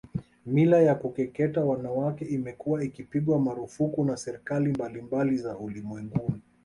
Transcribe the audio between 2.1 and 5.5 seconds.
imekuwa ikipigwa marufuku na serikali mbalimbali